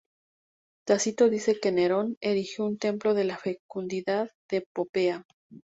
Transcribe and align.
Tácito 0.87 1.29
dice 1.29 1.59
que 1.59 1.71
Nerón 1.71 2.17
erigió 2.21 2.65
un 2.65 2.79
templo 2.79 3.13
de 3.13 3.23
la 3.25 3.37
fecundidad 3.37 4.31
de 4.49 4.65
Popea. 4.73 5.25